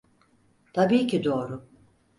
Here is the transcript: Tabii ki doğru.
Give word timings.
Tabii 0.73 1.07
ki 1.07 1.23
doğru. 1.23 1.67